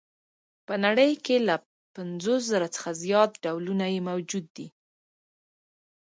[0.67, 1.55] په نړۍ کې له
[1.95, 4.67] پنځوس زره څخه زیات ډولونه یې موجود دي.